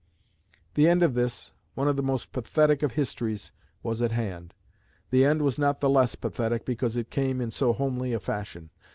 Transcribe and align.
The 0.73 0.87
end 0.87 1.03
of 1.03 1.13
this, 1.13 1.51
one 1.75 1.87
of 1.87 1.95
the 1.95 2.01
most 2.01 2.31
pathetic 2.31 2.81
of 2.81 2.93
histories, 2.93 3.51
was 3.83 4.01
at 4.01 4.11
hand; 4.11 4.55
the 5.11 5.23
end 5.23 5.43
was 5.43 5.59
not 5.59 5.79
the 5.79 5.91
less 5.91 6.15
pathetic 6.15 6.65
because 6.65 6.97
it 6.97 7.11
came 7.11 7.39
in 7.39 7.51
so 7.51 7.71
homely 7.71 8.11
a 8.11 8.19
fashion. 8.19 8.71